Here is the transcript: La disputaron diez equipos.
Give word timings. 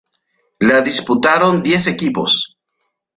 La 0.59 0.81
disputaron 0.81 1.61
diez 1.61 1.85
equipos. 1.85 2.57